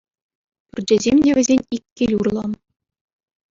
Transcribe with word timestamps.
Пӳрчӗсем 0.73 1.17
те 1.23 1.31
вӗсен 1.37 1.61
ик 1.75 1.83
кил 1.95 2.11
урлӑ. 2.19 2.45